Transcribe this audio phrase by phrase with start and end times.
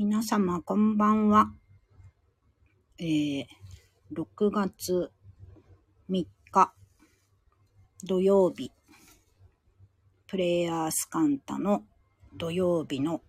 [0.00, 1.50] 皆様こんばんは。
[3.00, 3.46] えー、
[4.14, 5.10] 6月
[6.08, 6.72] 3日
[8.04, 8.70] 土曜日、
[10.28, 11.82] プレイヤースカンタの
[12.36, 13.22] 土曜日の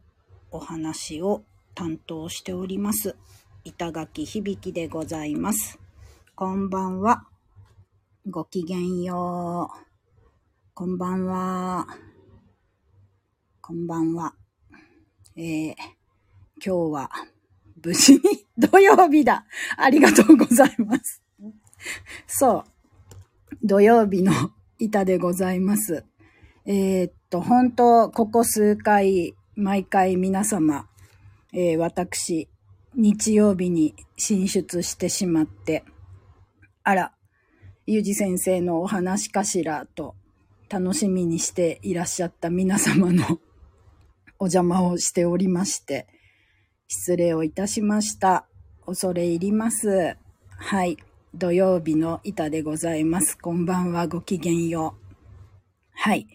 [0.51, 1.41] お話を
[1.73, 3.15] 担当しております。
[3.63, 5.79] 板垣響でございます。
[6.35, 7.23] こんばんは。
[8.29, 9.85] ごきげんよう。
[10.75, 11.87] こんばんは。
[13.59, 14.35] こんばんは。
[15.35, 15.75] えー
[16.63, 17.09] 今日は
[17.83, 18.21] 無事に
[18.57, 19.45] 土曜日だ。
[19.77, 21.21] ありがとうございます。
[22.27, 22.65] そ
[23.51, 23.57] う。
[23.63, 24.33] 土曜日の
[24.77, 26.03] 板でございます。
[26.65, 30.87] えー、っと、本当ここ数回、毎回皆様、
[31.53, 32.49] えー、私、
[32.95, 35.85] 日曜日に進出してしまって、
[36.83, 37.13] あら、
[37.85, 40.15] ゆうじ先生のお話かしらと
[40.69, 43.39] 楽しみにしていらっしゃった皆様の
[44.37, 46.07] お邪魔をしておりまして、
[46.91, 48.47] 失礼をいたしました。
[48.83, 50.17] 恐れ入ります。
[50.49, 50.97] はい。
[51.35, 53.37] 土曜日の板でございます。
[53.37, 54.07] こんばんは。
[54.07, 55.13] ごきげんよう。
[55.91, 56.25] はい。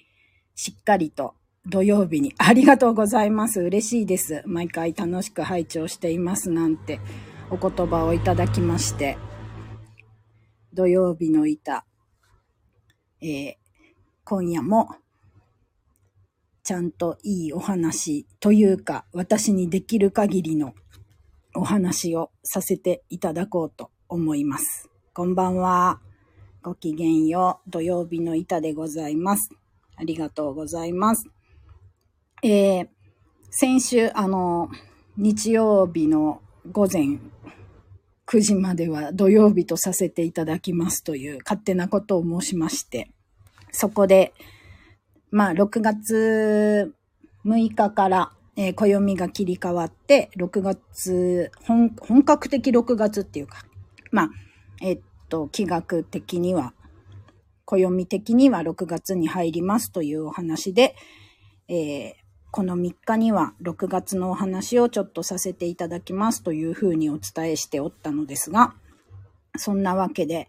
[0.54, 1.34] しっかりと
[1.66, 3.62] 土曜日にありがとうございます。
[3.62, 4.44] 嬉しいです。
[4.46, 7.00] 毎回楽しく拝聴していますなんて
[7.50, 9.18] お言葉をいただきまして。
[10.72, 11.84] 土曜日の板。
[13.20, 13.54] えー、
[14.22, 14.94] 今夜も
[16.64, 20.72] ちゃんといいお話というか、私にできる限りの
[21.54, 24.88] お話をさせていただこうと思います。
[25.12, 26.00] こんばんは。
[26.62, 27.70] ごきげんよう。
[27.70, 29.50] 土曜日の板でございます。
[29.96, 31.26] ありがとうございます。
[32.42, 32.88] えー、
[33.50, 34.70] 先週、あの、
[35.18, 36.40] 日曜日の
[36.72, 37.18] 午前
[38.26, 43.10] 9時までは土曜日とさせていただきますという勝手なことを申しまして、
[43.70, 44.32] そこで、
[45.34, 46.94] まあ、6月
[47.44, 53.64] 6日から、えー、暦が切り替わって、6月、本、本格的6月っていうか、
[54.12, 54.30] まあ、
[54.80, 56.72] えー、っと、気学的には、
[57.64, 60.94] 暦的には6月に入りますというお話で、
[61.66, 62.12] えー、
[62.52, 68.76] この3日には6月のお話をちょっとさせていただきますというふうにお伝えしておったのですが、
[69.56, 70.48] そんなわけで、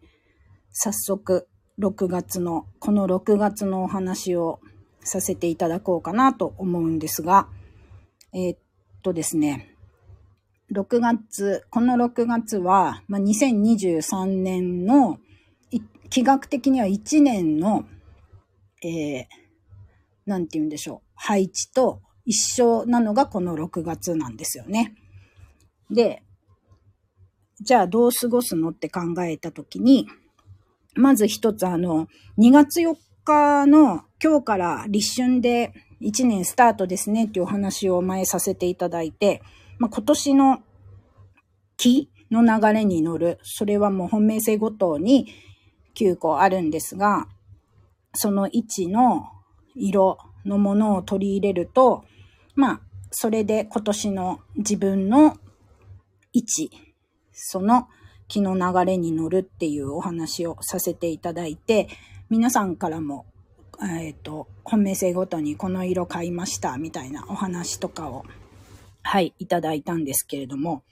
[0.70, 1.48] 早速
[1.80, 4.60] 6月の、この6月のお話を
[5.06, 7.48] させていただこうかなと思うんですが、
[8.34, 8.58] えー、っ
[9.02, 9.76] とですね、
[10.72, 15.20] 6月、この6月は、まあ、2023年の、
[16.10, 17.86] 気学的には1年の、
[18.84, 19.26] えー、
[20.26, 24.96] なんて言うんでしょう、配置と一緒なのがこの6月なんですよね。
[25.90, 26.24] で、
[27.62, 30.08] じゃあどう過ごすのって考えたときに、
[30.96, 32.08] まず一つあの、
[32.38, 35.72] 2月4日の今日から立春で
[36.02, 39.44] 1年スタートですねっていうお話を前させていただいて、
[39.78, 40.64] まあ、今年の
[41.78, 45.28] 木の流れに乗る、それはもう本命性ごとに
[45.96, 47.28] 9個あるんですが、
[48.16, 49.28] その位置の
[49.76, 52.04] 色のものを取り入れると、
[52.56, 52.82] まあ、
[53.12, 55.38] それで今年の自分の
[56.34, 56.72] 位置、
[57.32, 57.90] その
[58.28, 61.90] 気の流れに乗るっていうお話をさせていただいて、
[62.32, 63.28] 皆さんからも、
[63.82, 68.26] えっ、ー、と、本命性ごとにこの色買いましたみたいなお話とかを、
[69.04, 70.84] はい、いただいたんですけれども、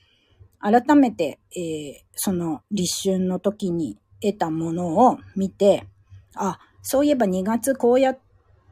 [0.60, 5.88] 改めて、えー、その立春の時に得たものを見て、
[6.36, 8.22] あ、そういえば2月こうやって、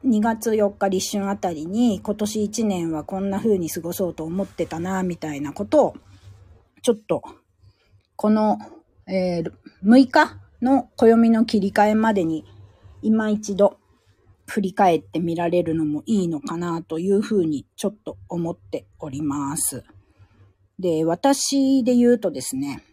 [0.04, 5.96] 2月4日立春あたりに今年1年はこんな風に過ごそうと思ってたな、みたいなことを、
[6.82, 7.22] ちょっと、
[8.16, 8.58] この、
[9.06, 9.52] えー、
[9.84, 12.44] 6日の暦の切り替えまでに
[13.02, 13.78] 今一度
[14.52, 19.82] 振り返ってみられるのもいいのかなというふうにちょっと思っております。
[20.78, 22.84] で、私で言うとですね、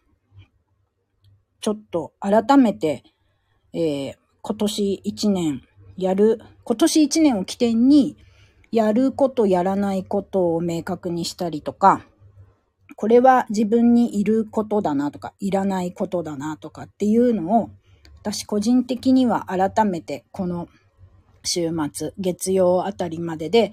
[1.59, 3.03] ちょっと改めて、
[3.73, 5.61] えー、今年1年
[5.97, 8.15] やる、今年1年を起点に
[8.71, 12.05] やることやらないことを明確にしたりとか、
[12.95, 17.69] これは自分にいることだなとか、いらないことだなとかっていうのを
[18.21, 20.69] 私個人的には改めてこの
[21.43, 23.71] 週末、月曜あたりまでで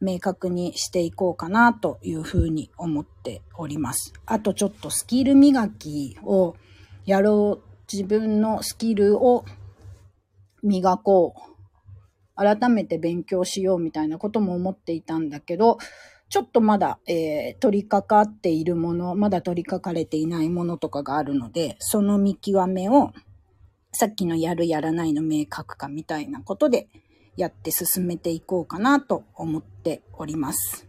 [0.00, 4.12] 明確にしていこうかなというふうに思っております。
[4.26, 6.56] あとちょっとスキル磨きを
[7.04, 9.44] やろう、自分のスキルを
[10.62, 11.48] 磨こう。
[12.38, 15.78] 改めて勉強しようみたいなことも思っていたんだけど、
[16.28, 23.12] ちょっとまだ、えー、取り掛かっているもの、まだ取り掛かれていないものとかがあるので、その見極めを
[23.92, 26.88] さっきのやるやらないの明確化みたいなことで
[27.38, 30.86] やって進めていこうかなと思っております。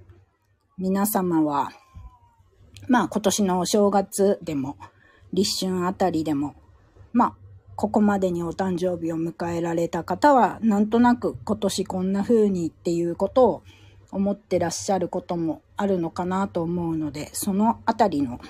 [0.77, 1.71] 皆様は
[2.87, 4.75] まあ今年のお正月でも、
[5.31, 6.55] 立春あたりでも、
[7.13, 7.33] まあ
[7.75, 13.63] ここまでにお誕生日を迎えられた方は、なんとなく今年こんな風にっていうことを
[14.11, 18.41] 思ってらっしゃることもあるのかなと思うので、そのあたりの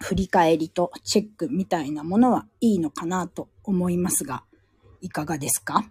[0.00, 4.42] 振り返りとチェックみたいなものはいいのかなと思いますが、
[5.02, 5.84] いかがですか？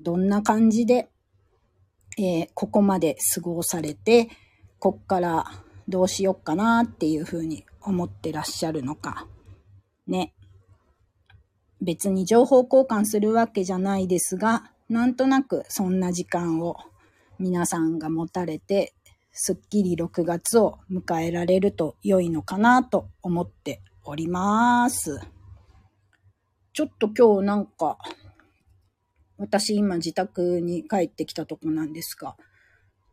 [0.00, 1.08] どんな感じで、
[2.18, 4.28] えー、ここまで過ごされて、
[4.78, 5.46] こっから
[5.88, 9.26] どうしよっかなっていうふうに思ってらっしゃるのか。
[10.06, 10.34] ね。
[11.80, 16.76] 別に情報交換するわけじゃないですが、なんとなくそんな時間を
[17.38, 18.94] 皆さんが持たれて、
[19.32, 25.20] すっきり6月を迎えられると良いのかなと思っております。
[26.72, 27.98] ちょっと今日なんか、
[29.44, 32.34] 私今自宅に帰ってきたとこなんですが、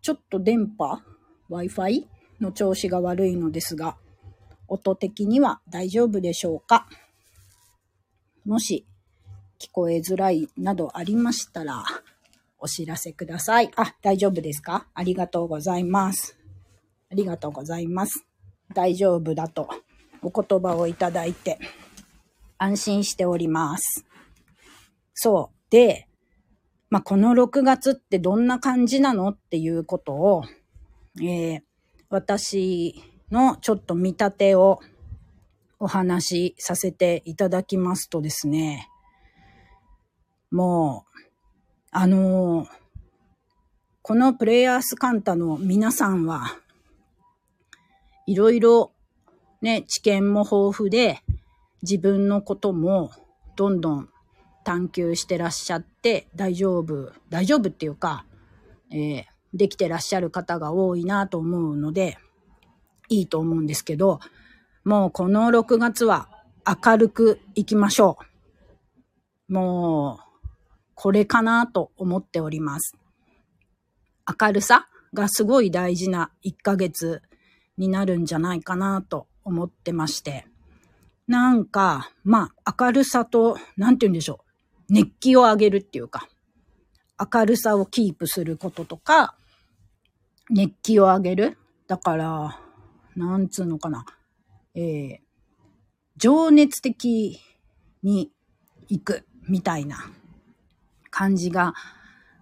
[0.01, 1.01] ちょっと電波
[1.49, 2.07] ?Wi-Fi?
[2.39, 3.97] の調子が悪いのですが、
[4.69, 6.87] 音的には大丈夫でしょうか？
[8.45, 8.87] もし
[9.59, 11.83] 聞こえづらいなどありましたら、
[12.57, 13.69] お知らせください。
[13.75, 14.87] あ、大丈夫ですか？
[14.93, 16.37] ありがとうございます。
[17.11, 18.25] ありがとうございます。
[18.73, 19.69] 大丈夫だと
[20.23, 21.59] お言葉をいただいて
[22.57, 24.05] 安心しております。
[25.13, 25.55] そう。
[25.69, 26.07] で、
[26.91, 30.43] まあ、この6月ってどんな感じなのっていうことを、
[31.21, 31.61] えー、
[32.09, 33.01] 私
[33.31, 34.81] のちょっと見立てを
[35.79, 38.89] お話しさせていただきますとですね、
[40.51, 41.19] もう、
[41.91, 42.69] あのー、
[44.01, 46.59] このプレイヤースカンタの皆さんは、
[48.27, 48.91] いろいろ
[49.61, 51.21] ね、知見も豊富で、
[51.83, 53.11] 自分のことも
[53.55, 54.09] どんどん
[54.63, 58.25] 探求してらっしゃって大丈夫、大丈夫っていうか、
[58.91, 59.23] えー、
[59.53, 62.17] できてらっしゃる方が多いなと思うので、
[63.09, 64.19] いいと思うんですけど、
[64.83, 66.29] もうこの6月は
[66.65, 68.17] 明るくいきましょ
[69.49, 69.53] う。
[69.53, 70.47] もう、
[70.95, 72.95] これかなと思っております。
[74.39, 77.21] 明るさがすごい大事な1ヶ月
[77.77, 80.47] になるんじゃないかなと思ってまして。
[81.27, 84.50] なんか、まあ、明るさと、なんて言うんでしょう。
[84.91, 86.27] 熱気を上げるっていうか、
[87.17, 89.35] 明るさをキープすることとか、
[90.49, 91.57] 熱気を上げる。
[91.87, 92.59] だから、
[93.15, 94.05] なんつうのかな。
[94.75, 95.19] えー、
[96.17, 97.39] 情熱的
[98.03, 98.31] に
[98.89, 100.11] 行くみたいな
[101.09, 101.73] 感じが、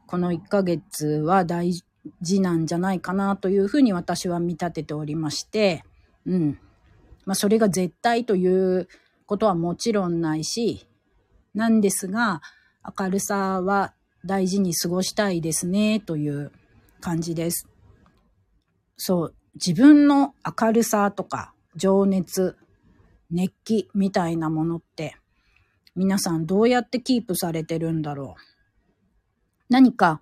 [0.07, 1.71] この1ヶ月は大
[2.21, 5.83] 事なんじゃないかなというふうに私は見立てておりまして、
[6.25, 6.59] うん。
[7.27, 8.87] まあ、それが絶対という
[9.27, 10.88] ことはもちろんないし、
[11.53, 12.41] なんですが、
[12.99, 13.93] 明るさは
[14.25, 16.51] 大事に過ごしたいですね、という
[17.01, 17.67] 感じです。
[18.97, 22.57] そう、自分の明るさとか情熱、
[23.31, 25.15] 熱気みたいなものって、
[25.95, 28.41] 皆さんどうやってキープされてるんだろう。
[29.69, 30.21] 何か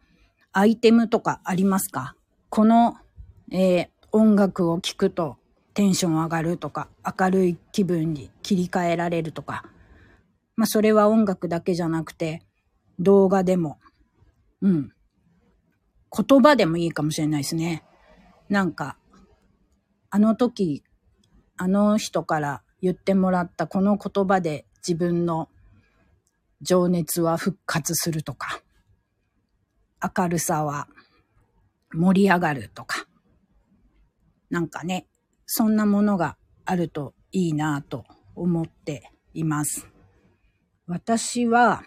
[0.52, 2.16] アイテムとかありますか？
[2.50, 2.98] この、
[3.52, 5.38] えー、音楽を聴くと
[5.74, 6.90] テンション上がるとか、
[7.20, 9.66] 明るい気分に切り替えられるとか。
[10.58, 12.42] まあそれは音楽だけじゃなくて、
[13.00, 13.80] 動画でも、
[14.62, 14.92] うん。
[16.12, 17.84] 言葉でもいいかもしれないですね。
[18.50, 18.98] なんか、
[20.10, 20.84] あの時、
[21.58, 25.50] あの人から言ってもらったこの言葉で自分の
[26.62, 28.62] 情熱は復活するとか。
[30.16, 30.88] 明るさは
[31.92, 33.08] 盛り上がるとか、
[34.50, 35.08] なんかね、
[35.46, 39.88] そんなものがあるといいなぁと思っています。
[40.88, 41.84] 私は、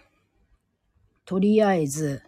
[1.24, 2.22] とりあえず、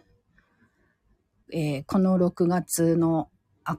[1.51, 3.29] えー、この6月の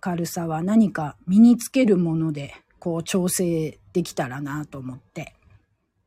[0.06, 5.34] 明るさは何か身につけるもので、こう調整できたらなと思って、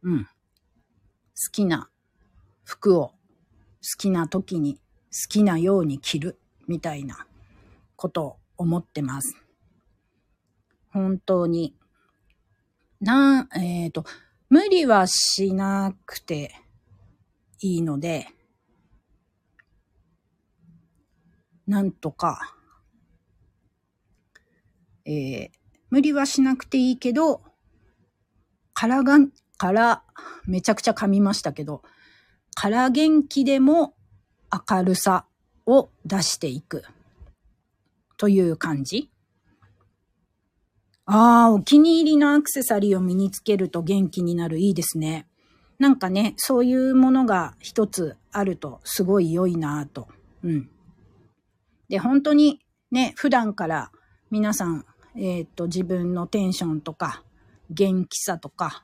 [0.01, 0.23] うん。
[0.25, 0.29] 好
[1.51, 1.89] きな
[2.63, 3.13] 服を好
[3.97, 4.79] きな時に好
[5.27, 7.27] きなように着るみたいな
[7.97, 9.35] ことを思ってます。
[10.91, 11.75] 本当に。
[13.01, 14.05] な、えっ、ー、と、
[14.49, 16.55] 無理はしなくて
[17.59, 18.27] いいので、
[21.65, 22.55] なんとか、
[25.05, 25.49] えー、
[25.89, 27.41] 無理はしなくていいけど、
[28.73, 30.03] からがん、から、
[30.45, 31.81] めちゃくちゃ噛みましたけど、
[32.55, 33.93] から元気でも
[34.69, 35.25] 明るさ
[35.65, 36.83] を出していく
[38.17, 39.09] という感じ。
[41.05, 44.59] ああ、お気に入りのアクセサリーを身につけると元気になる。
[44.59, 45.27] いいですね。
[45.79, 50.07] なんかね、そういうものが一つあるとすごい良いなぁと。
[50.43, 50.69] うん。
[51.89, 52.59] で、本当に
[52.91, 53.91] ね、普段から
[54.31, 57.23] 皆さん、えっ、と、自分のテンションとか、
[57.69, 58.83] 元気さとか、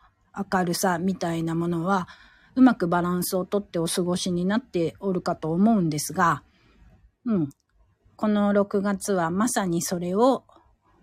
[0.51, 2.07] 明るさみたいなものは、
[2.55, 6.43] うまくバランスをとってお過ごしになっておるかと思うんですが、
[7.25, 7.49] うん。
[8.15, 10.43] この6月はまさにそれを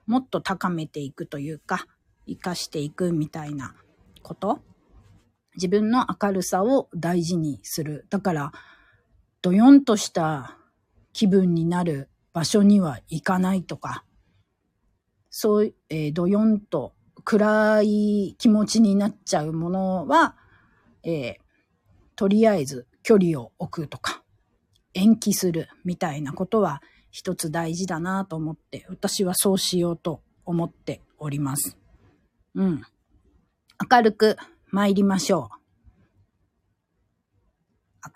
[0.06, 1.86] もっと高めていくというか、
[2.26, 3.74] 活かしていくみたいな
[4.22, 4.60] こと
[5.54, 8.06] 自分の明るさを大事にする。
[8.10, 8.52] だから、
[9.42, 10.56] ドヨンとした
[11.12, 14.04] 気分になる場所には行かないとか、
[15.30, 16.92] そう、えー、ドヨンと
[17.24, 20.36] 暗い気持ちになっちゃうものは、
[21.02, 21.34] えー、
[22.16, 24.22] とりあえず距離を置くとか、
[24.94, 31.76] 延期するみたいなことは一つ大事だなと思って、私はそうしようと思っております。
[32.54, 32.82] うん。
[33.90, 34.36] 明るく
[34.72, 35.56] 参りましょう。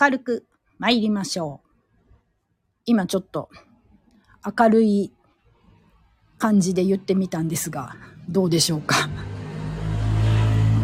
[0.00, 0.46] 明るく
[0.78, 1.68] 参りましょう。
[2.87, 3.49] 今ちょっと
[4.58, 5.12] 明るい
[6.38, 7.96] 感じで言ってみたんですが、
[8.28, 9.08] どうでしょうか？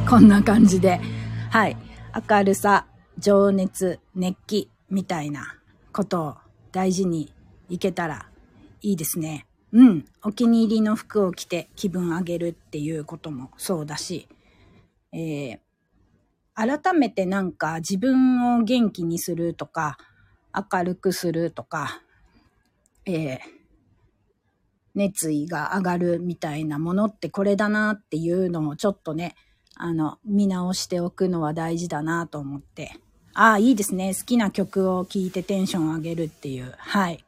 [0.08, 1.00] こんな感じで、
[1.50, 1.76] はい。
[2.28, 2.86] 明るさ、
[3.18, 5.56] 情熱、熱気みたいな
[5.92, 6.34] ことを
[6.72, 7.32] 大事に
[7.68, 8.28] いけたら
[8.82, 9.46] いいですね。
[9.72, 10.04] うん。
[10.24, 14.26] お気に入りの服を着て気分上げるっていうこともそうだし、
[15.12, 15.58] えー、
[16.54, 19.98] 改めてなんか自分を元気にするとか、
[20.72, 22.02] 明るくするとか、
[23.06, 23.38] えー、
[24.94, 29.34] 熱意が上がるみたいなものってこれだなっていうのをちょっとね、
[29.74, 32.92] あの、見直しておくのは大事だなと思って。
[33.32, 34.14] ああ、いいですね。
[34.14, 36.74] 好きな曲を聴いてテンション上げるっていう。
[36.76, 37.24] はい。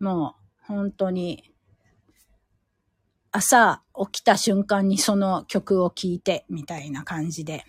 [0.00, 1.44] もう、本当に、
[3.36, 7.66] 朝起きた瞬間にその曲を聴いてみたいな感じで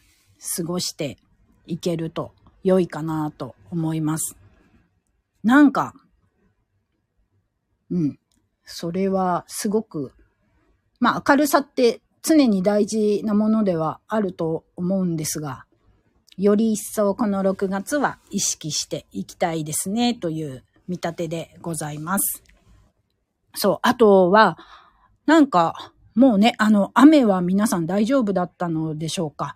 [0.56, 1.18] 過ごして
[1.66, 2.32] いけると
[2.64, 4.38] 良いかなと思います。
[5.44, 5.94] なんか、
[7.92, 8.20] うん。
[8.64, 10.14] それはすごく、
[11.02, 15.66] まあ明るさって常に大事なものではあると思うんですが、
[16.38, 22.42] より一層この6月は意識していきたいですねという見立てでございます。
[23.54, 24.58] そう、あとは、
[25.28, 29.56] なんか、もうね、あの、雨は皆さん大丈夫だったのでしょうか。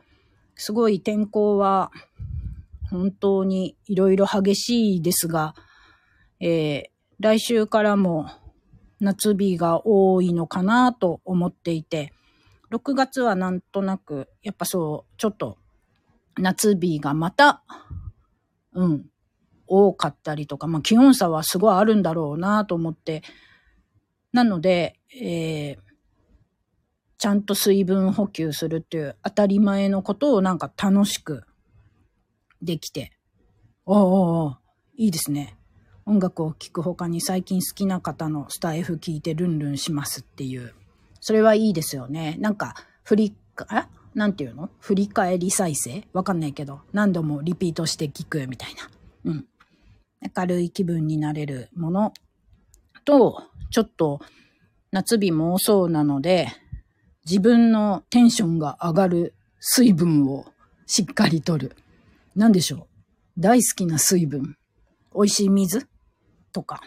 [0.54, 1.92] すごい天候は
[2.92, 5.56] 本当にいろいろ激しいですが、
[6.40, 8.30] えー、来週からも
[9.00, 12.14] 夏日が多いのかなと思っていて、
[12.70, 15.58] 6月はなんとなく、やっぱそう、ちょっと
[16.38, 17.64] 夏日がまた、
[18.74, 19.06] うん、
[19.68, 23.24] 多かったりとか、まあ気温差はすごいあるんだろうなと思って、
[24.34, 25.78] なので、えー、
[27.18, 31.44] ちゃんと水分補給するっていう当たり前のことをなんか楽しく
[32.62, 33.12] できて、
[33.86, 34.56] おおお
[34.96, 35.58] いいですね。
[36.06, 40.74] 音楽を聴く他に最近好きな方のスタイフ聞いてルンルンしますっていう。
[41.20, 42.38] それはいいですよね。
[42.40, 42.74] なんか、
[43.04, 43.36] 振り、
[43.72, 43.84] え
[44.16, 44.70] なんていうの？
[44.80, 46.08] 振り返り再生？
[46.14, 49.32] わかんないけど、何度もリピートして聞くみたいな。
[49.32, 49.46] うん。
[50.36, 52.14] 明るい気分になれるもの
[53.06, 54.20] と、ちょっと
[54.92, 56.48] 夏日も多そうなので、
[57.26, 60.46] 自分のテンションが上がる水分を
[60.88, 61.76] しっかりとる。
[62.36, 62.88] なんでしょ
[63.38, 63.42] う？
[63.42, 64.58] 大好きな水分。
[65.14, 65.88] 美味しい水？
[66.52, 66.82] とか、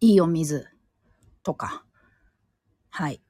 [0.00, 0.66] いいお水？
[1.42, 1.84] とか、
[2.90, 3.20] はい。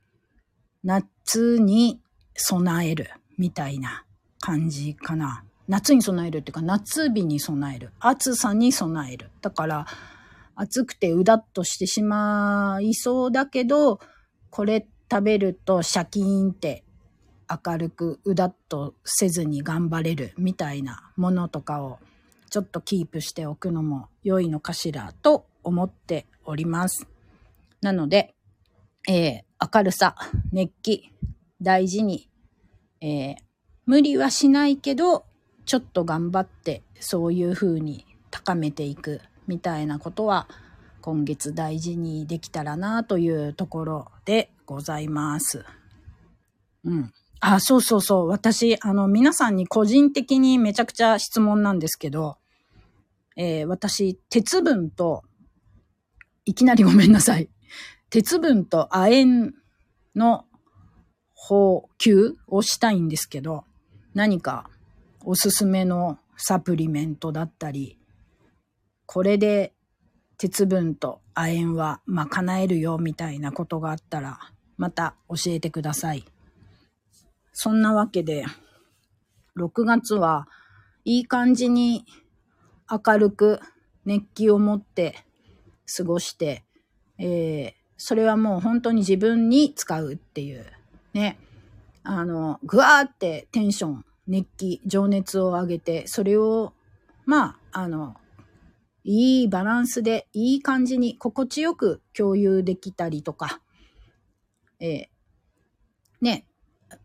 [0.83, 2.01] 夏に
[2.35, 4.05] 備えるみたいな
[4.41, 5.45] 感じかな。
[5.69, 7.93] 夏に備えるっていうか、夏日に備える。
[7.99, 9.31] 暑さに備える。
[9.41, 9.87] だから、
[10.57, 14.01] 暑くてうだっとしてしまいそうだけど、
[14.51, 16.83] これ食べるとシャキーンって
[17.49, 21.99] 明るくうだっとせずに頑張れるみたいなものとかを
[22.51, 27.07] ちょっとキープしておくのも良いのかしらと思っております。
[27.83, 28.35] なので、
[29.09, 30.17] えー、明るさ、
[30.53, 31.13] 熱気、
[31.61, 32.31] 大事に、
[33.01, 33.37] えー、
[33.85, 35.27] 無理はしないけど、
[35.67, 40.49] ちょっと頑張ってそういう風に高めていくみたいなことは
[41.01, 45.65] 今月大事にできたらなというところでございます。
[46.85, 47.13] うん。
[47.41, 48.29] あ、そうそうそう。
[48.29, 52.39] 私、あの、皆さんに個人的にめちゃくちゃ質問なんですけど、
[53.37, 55.23] えー、私、鉄分と、
[56.45, 57.49] いきなりごめんなさい。
[58.11, 59.55] 鉄分と亜鉛
[60.15, 60.47] の
[61.35, 63.65] 補給をしたいんですけど、
[64.15, 64.71] 何か
[65.25, 67.96] おすすめのサプリメントだったり、
[69.07, 69.73] これで
[70.39, 74.39] 鉄分と亜鉛は賄えるよみたいなことがあったら、
[74.77, 76.25] また教えてください。
[77.53, 78.45] そんなわけで、
[79.57, 80.47] 6月は
[81.05, 82.05] いい感じに
[82.91, 83.61] 明るく
[84.05, 85.25] 熱気を持って
[85.97, 86.65] 過ごして、
[87.19, 90.67] えー、それはもう本当に自分に使うっていう。
[91.15, 91.39] ね。
[92.03, 96.75] あの、ぐわーってテンション、熱気、情熱を上げて、それを、
[97.25, 98.17] まあ、あの、
[99.09, 103.61] いいバランスで、いい感じに心地よく共有できたりとか、
[104.81, 105.07] えー、
[106.21, 106.49] ね、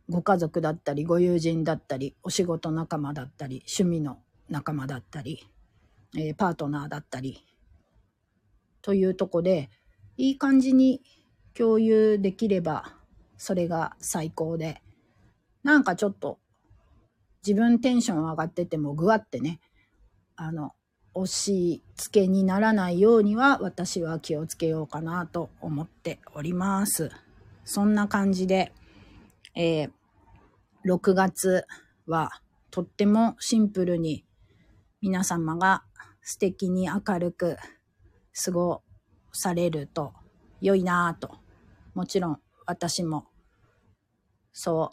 [0.10, 4.18] ご家族だったり、ご友人だったり、お仕事仲間だったり、趣味の
[4.50, 5.48] 仲間だったり、
[6.18, 7.46] えー、パートナーだったり、
[8.82, 9.70] というとこで、
[10.18, 11.04] いい感じに
[11.54, 12.96] 共有できれば、
[13.38, 14.82] それが最高で、
[15.62, 16.40] なんかちょっと、
[17.46, 19.60] 自分テンション上がっててもぐわってね、
[20.36, 20.74] あの、
[21.14, 27.12] 押し付けにならないようには私は気をつけようかなと思っております。
[27.66, 28.72] そんな感じで、
[29.56, 29.92] えー、
[30.86, 31.66] 6月
[32.08, 34.26] はとってもシンプルに
[35.02, 35.84] 皆様が
[36.22, 37.58] 素敵に明るく
[38.44, 38.82] 過ご
[39.34, 40.14] されると
[40.62, 41.38] 良いなぁと。
[41.94, 43.28] もちろん私も
[44.54, 44.92] そ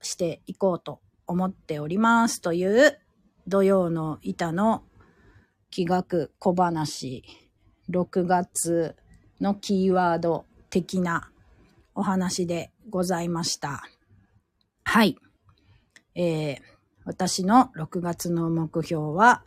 [0.00, 2.98] うしていこうと思っておりますという
[3.46, 4.84] 土曜の板の
[5.74, 7.24] 気学小話
[7.90, 8.94] 6月
[9.40, 11.32] のキーワード的な
[11.96, 13.82] お話でございました。
[14.84, 15.16] はい。
[16.14, 16.56] えー、
[17.04, 19.42] 私の6月の目標は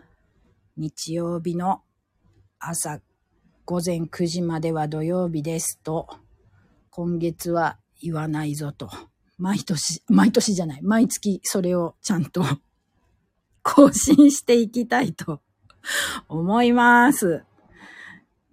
[0.76, 1.82] 日曜日の
[2.60, 3.00] 朝
[3.64, 6.10] 午前9時までは土曜日ですと、
[6.90, 8.90] 今月は言わないぞと。
[9.38, 12.44] 毎年、毎年じゃない、毎月それをちゃんと
[13.64, 15.40] 更新していきたいと
[16.28, 17.44] 思います。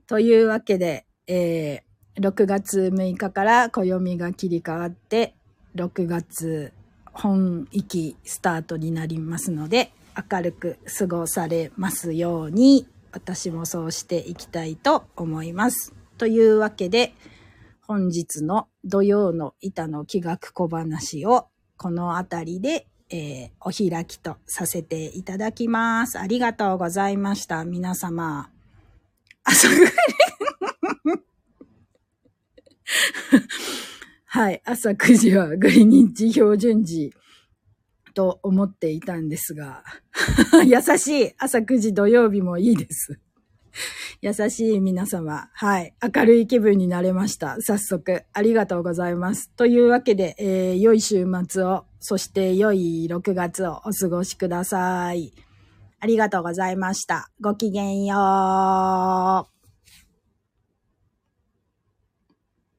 [0.07, 5.35] というわけで、えー、6月6日から暦が切り替わって、
[5.75, 6.73] 6月
[7.13, 9.93] 本域スタートになりますので、
[10.31, 15.95] 明るく過ごされますように、私もそうしていきたいと思います。
[16.19, 17.15] というわけで、
[17.87, 26.19] 本日の土曜の板の気学小話をこのあたりで、えー、お開きとさせていただきます。
[26.19, 27.65] ありがとうございました。
[27.65, 28.51] 皆様。
[29.45, 29.75] あ、そ ぐ
[34.27, 34.63] はい。
[34.65, 37.13] 朝9時はグリニッチ標準時
[38.15, 39.85] と思っていたんですが、
[40.67, 43.21] 優しい朝9時土曜日もいいです。
[44.23, 45.51] 優しい皆様。
[45.53, 45.95] はい。
[46.03, 47.57] 明るい気分になれました。
[47.61, 48.25] 早速。
[48.33, 49.51] ありがとうございます。
[49.51, 55.33] というわけで、えー、良い週末を、そして良い6月をお過ごしください。
[56.01, 57.31] ありがとうございました。
[57.41, 59.54] ごきげんよう。